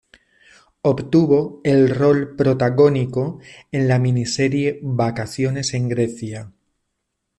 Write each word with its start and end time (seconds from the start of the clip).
Obtuvo 0.81 1.61
el 1.63 1.93
rol 1.93 2.35
protagónico 2.35 3.39
en 3.71 3.87
la 3.87 3.99
miniserie 3.99 4.79
Vacaciones 4.81 5.75
en 5.75 5.89
Grecia. 5.89 6.51